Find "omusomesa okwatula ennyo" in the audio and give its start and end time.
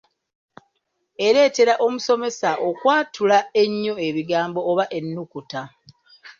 1.85-3.93